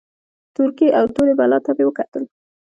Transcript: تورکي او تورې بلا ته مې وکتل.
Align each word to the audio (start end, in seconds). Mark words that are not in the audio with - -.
تورکي 0.55 0.87
او 0.99 1.05
تورې 1.15 1.33
بلا 1.39 1.59
ته 1.65 1.71
مې 1.77 1.83
وکتل. 1.87 2.23